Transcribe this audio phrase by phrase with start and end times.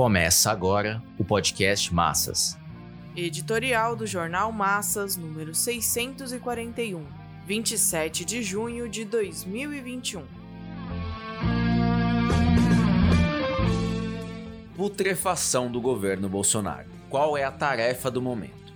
[0.00, 2.58] Começa agora o podcast Massas.
[3.14, 7.06] Editorial do Jornal Massas, número 641,
[7.46, 10.24] 27 de junho de 2021.
[14.74, 16.88] Putrefação do governo Bolsonaro.
[17.10, 18.69] Qual é a tarefa do momento?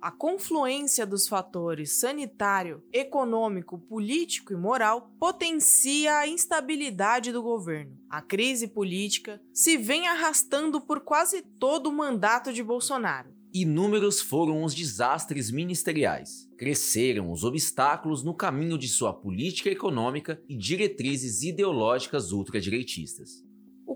[0.00, 7.98] A confluência dos fatores sanitário, econômico, político e moral potencia a instabilidade do governo.
[8.08, 13.34] A crise política se vem arrastando por quase todo o mandato de Bolsonaro.
[13.52, 16.48] Inúmeros foram os desastres ministeriais.
[16.56, 23.47] Cresceram os obstáculos no caminho de sua política econômica e diretrizes ideológicas ultradireitistas.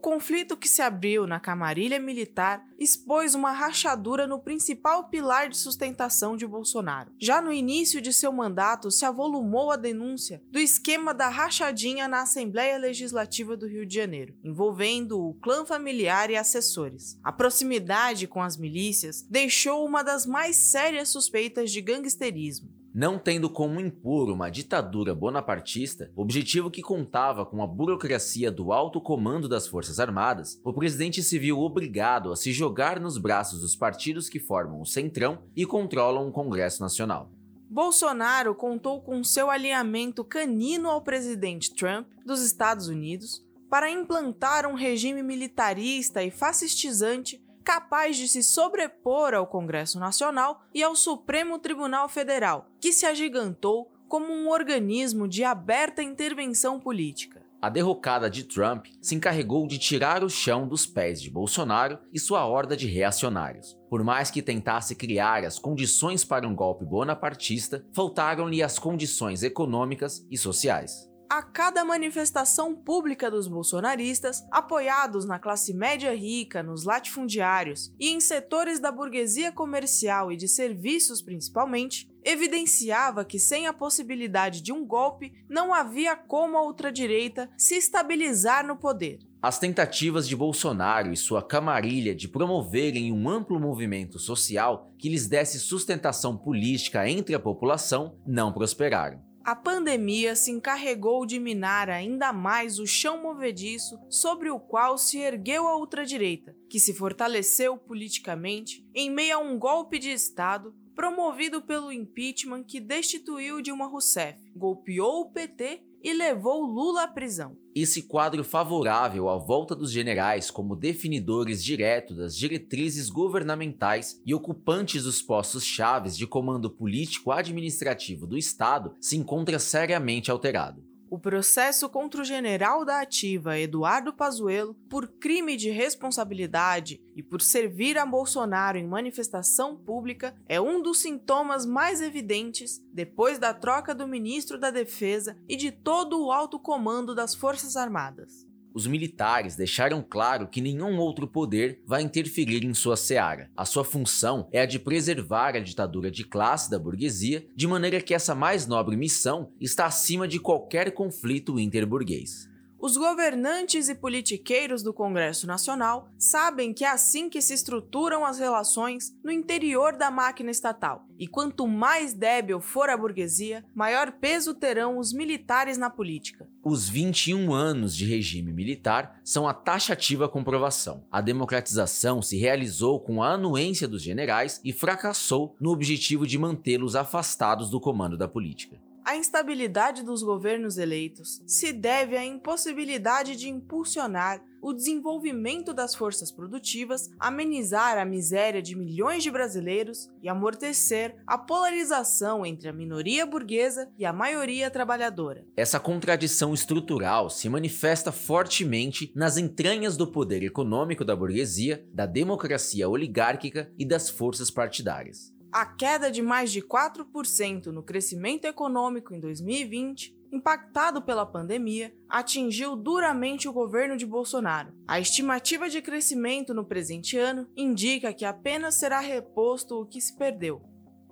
[0.03, 6.37] Conflito que se abriu na camarilha militar expôs uma rachadura no principal pilar de sustentação
[6.37, 7.13] de Bolsonaro.
[7.21, 12.23] Já no início de seu mandato, se avolumou a denúncia do esquema da rachadinha na
[12.23, 17.17] Assembleia Legislativa do Rio de Janeiro, envolvendo o clã familiar e assessores.
[17.23, 23.49] A proximidade com as milícias deixou uma das mais sérias suspeitas de gangsterismo não tendo
[23.49, 29.67] como impor uma ditadura bonapartista, objetivo que contava com a burocracia do alto comando das
[29.67, 34.39] Forças Armadas, o presidente se viu obrigado a se jogar nos braços dos partidos que
[34.39, 37.31] formam o Centrão e controlam o Congresso Nacional.
[37.71, 44.75] Bolsonaro contou com seu alinhamento canino ao presidente Trump dos Estados Unidos para implantar um
[44.75, 52.09] regime militarista e fascistizante capaz de se sobrepor ao Congresso Nacional e ao Supremo Tribunal
[52.09, 57.41] Federal, que se agigantou como um organismo de aberta intervenção política.
[57.63, 62.19] A derrocada de Trump se encarregou de tirar o chão dos pés de Bolsonaro e
[62.19, 63.79] sua horda de reacionários.
[63.89, 70.27] Por mais que tentasse criar as condições para um golpe bonapartista, faltaram-lhe as condições econômicas
[70.29, 77.91] e sociais a cada manifestação pública dos bolsonaristas, apoiados na classe média rica, nos latifundiários
[77.99, 84.61] e em setores da burguesia comercial e de serviços principalmente, evidenciava que sem a possibilidade
[84.61, 89.19] de um golpe não havia como a ultradireita se estabilizar no poder.
[89.41, 95.27] As tentativas de Bolsonaro e sua camarilha de promoverem um amplo movimento social que lhes
[95.27, 99.32] desse sustentação política entre a população não prosperaram.
[99.45, 105.19] A pandemia se encarregou de minar ainda mais o chão movediço sobre o qual se
[105.19, 111.61] ergueu a ultradireita, que se fortaleceu politicamente em meio a um golpe de Estado promovido
[111.61, 117.57] pelo impeachment que destituiu Dilma Rousseff, golpeou o PT e levou Lula à prisão.
[117.75, 125.05] Esse quadro favorável à volta dos generais como definidores diretos das diretrizes governamentais e ocupantes
[125.05, 132.23] dos postos chaves de comando político-administrativo do Estado se encontra seriamente alterado o processo contra
[132.23, 138.79] o general da ativa Eduardo Pazuello por crime de responsabilidade e por servir a Bolsonaro
[138.79, 144.71] em manifestação pública é um dos sintomas mais evidentes depois da troca do ministro da
[144.71, 150.61] Defesa e de todo o alto comando das Forças Armadas os militares deixaram claro que
[150.61, 153.51] nenhum outro poder vai interferir em sua seara.
[153.57, 158.01] A sua função é a de preservar a ditadura de classe da burguesia, de maneira
[158.01, 162.52] que essa mais nobre missão está acima de qualquer conflito interburguês.
[162.85, 168.41] Os governantes e politiqueiros do Congresso Nacional sabem que é assim que se estruturam as
[168.41, 174.53] relações no interior da máquina estatal, e quanto mais débil for a burguesia, maior peso
[174.53, 176.49] terão os militares na política.
[176.65, 181.05] Os 21 anos de regime militar são a taxativa comprovação.
[181.09, 186.97] A democratização se realizou com a anuência dos generais e fracassou no objetivo de mantê-los
[186.97, 188.77] afastados do comando da política.
[189.05, 196.31] A instabilidade dos governos eleitos se deve à impossibilidade de impulsionar o desenvolvimento das forças
[196.31, 203.27] produtivas, amenizar a miséria de milhões de brasileiros e amortecer a polarização entre a minoria
[203.27, 205.45] burguesa e a maioria trabalhadora.
[205.57, 212.89] Essa contradição estrutural se manifesta fortemente nas entranhas do poder econômico da burguesia, da democracia
[212.89, 215.33] oligárquica e das forças partidárias.
[215.53, 222.75] A queda de mais de 4% no crescimento econômico em 2020, impactado pela pandemia, atingiu
[222.75, 224.73] duramente o governo de Bolsonaro.
[224.89, 230.17] A estimativa de crescimento no presente ano indica que apenas será reposto o que se
[230.17, 230.63] perdeu.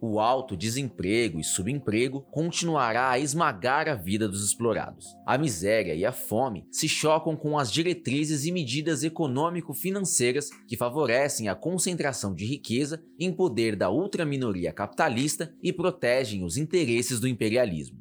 [0.00, 5.06] O alto desemprego e subemprego continuará a esmagar a vida dos explorados.
[5.26, 11.48] A miséria e a fome se chocam com as diretrizes e medidas econômico-financeiras que favorecem
[11.48, 17.98] a concentração de riqueza em poder da ultraminoria capitalista e protegem os interesses do imperialismo.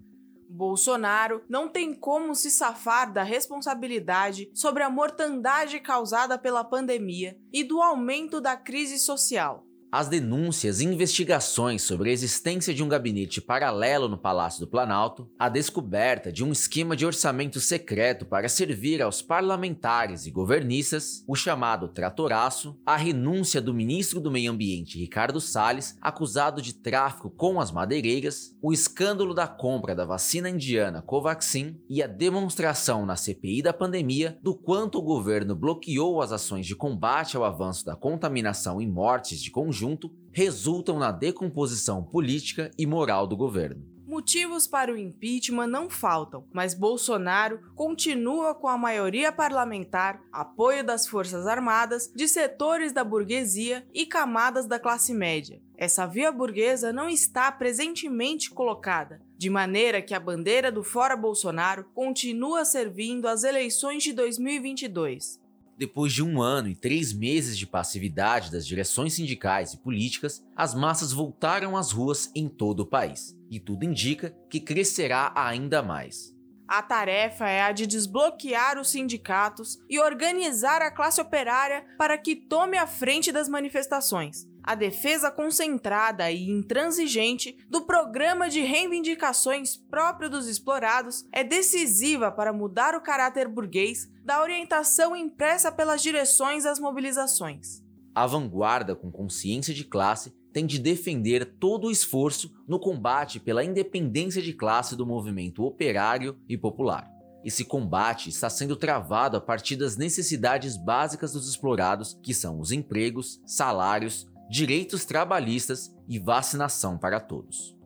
[0.50, 7.64] Bolsonaro não tem como se safar da responsabilidade sobre a mortandade causada pela pandemia e
[7.64, 9.69] do aumento da crise social.
[9.92, 15.28] As denúncias e investigações sobre a existência de um gabinete paralelo no Palácio do Planalto,
[15.38, 21.36] a descoberta de um esquema de orçamento secreto para servir aos parlamentares e governistas, o
[21.36, 27.60] chamado tratoraço, a renúncia do ministro do Meio Ambiente Ricardo Salles, acusado de tráfico com
[27.60, 33.64] as madeireiras, o escândalo da compra da vacina indiana Covaxin e a demonstração na CPI
[33.64, 38.80] da pandemia do quanto o governo bloqueou as ações de combate ao avanço da contaminação
[38.80, 43.88] e mortes de conjunto conjunto resultam na decomposição política e moral do governo.
[44.06, 51.08] Motivos para o impeachment não faltam, mas Bolsonaro continua com a maioria parlamentar, apoio das
[51.08, 55.62] Forças Armadas, de setores da burguesia e camadas da classe média.
[55.78, 61.86] Essa via burguesa não está presentemente colocada, de maneira que a bandeira do Fora Bolsonaro
[61.94, 65.40] continua servindo às eleições de 2022.
[65.80, 70.76] Depois de um ano e três meses de passividade das direções sindicais e políticas, as
[70.76, 73.34] massas voltaram às ruas em todo o país.
[73.50, 76.36] E tudo indica que crescerá ainda mais.
[76.68, 82.36] A tarefa é a de desbloquear os sindicatos e organizar a classe operária para que
[82.36, 90.30] tome a frente das manifestações a defesa concentrada e intransigente do programa de reivindicações próprio
[90.30, 96.80] dos explorados é decisiva para mudar o caráter burguês da orientação impressa pelas direções às
[96.80, 97.84] mobilizações.
[98.14, 103.64] A vanguarda com consciência de classe tem de defender todo o esforço no combate pela
[103.64, 107.10] independência de classe do movimento operário e popular.
[107.44, 112.72] Esse combate está sendo travado a partir das necessidades básicas dos explorados, que são os
[112.72, 117.78] empregos, salários, direitos trabalhistas e vacinação para todos.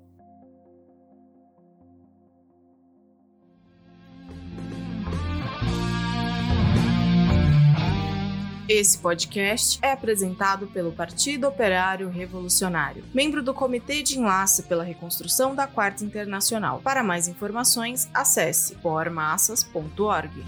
[8.69, 15.53] Esse podcast é apresentado pelo Partido Operário Revolucionário, membro do Comitê de Enlace pela Reconstrução
[15.53, 16.79] da Quarta Internacional.
[16.81, 20.43] Para mais informações, acesse pormassas.org.